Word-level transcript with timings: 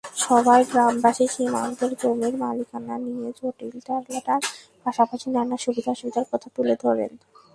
সভায় 0.17 0.63
গ্রামবাসী 0.65 1.25
সীমান্তের 1.27 1.91
জমির 2.01 2.33
মালিকানা 2.35 2.95
নিয়ে 3.05 3.29
জটিলতার 3.39 4.03
পাশাপাশি 4.85 5.27
নানা 5.29 5.55
সুবিধা-অসুবিধার 5.57 6.25
কথা 6.31 6.47
তুলে 6.55 6.75
ধরেন। 6.83 7.11